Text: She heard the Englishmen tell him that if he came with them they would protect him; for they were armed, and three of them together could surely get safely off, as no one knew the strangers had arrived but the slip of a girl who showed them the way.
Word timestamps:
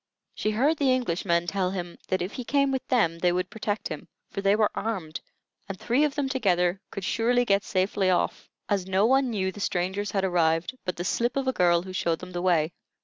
She 0.33 0.49
heard 0.49 0.77
the 0.77 0.91
Englishmen 0.95 1.45
tell 1.45 1.69
him 1.69 1.95
that 2.07 2.23
if 2.23 2.31
he 2.33 2.43
came 2.43 2.71
with 2.71 2.87
them 2.87 3.19
they 3.19 3.31
would 3.31 3.51
protect 3.51 3.87
him; 3.87 4.07
for 4.31 4.41
they 4.41 4.55
were 4.55 4.71
armed, 4.73 5.21
and 5.69 5.77
three 5.79 6.03
of 6.03 6.15
them 6.15 6.27
together 6.27 6.81
could 6.89 7.03
surely 7.03 7.45
get 7.45 7.63
safely 7.63 8.09
off, 8.09 8.49
as 8.67 8.87
no 8.87 9.05
one 9.05 9.29
knew 9.29 9.51
the 9.51 9.59
strangers 9.59 10.09
had 10.09 10.23
arrived 10.23 10.75
but 10.85 10.95
the 10.95 11.05
slip 11.05 11.37
of 11.37 11.47
a 11.47 11.53
girl 11.53 11.83
who 11.83 11.93
showed 11.93 12.17
them 12.17 12.31
the 12.31 12.41
way. 12.41 12.73